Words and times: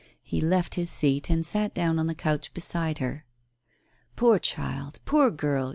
He 0.23 0.41
left 0.41 0.73
his 0.73 0.89
seat 0.89 1.29
and 1.29 1.45
sat 1.45 1.75
down 1.75 1.99
on 1.99 2.07
the 2.07 2.15
couch 2.15 2.55
beside 2.55 2.97
her." 2.97 3.23
Poor 4.15 4.39
child! 4.39 4.99
poor 5.05 5.29
girl 5.29 5.69